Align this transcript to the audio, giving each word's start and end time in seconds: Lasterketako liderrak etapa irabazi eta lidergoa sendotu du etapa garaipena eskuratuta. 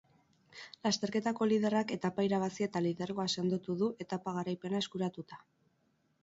Lasterketako 0.85 1.47
liderrak 1.49 1.93
etapa 1.95 2.25
irabazi 2.29 2.67
eta 2.69 2.81
lidergoa 2.87 3.27
sendotu 3.35 3.77
du 3.83 3.91
etapa 4.07 4.35
garaipena 4.41 4.83
eskuratuta. 4.87 5.41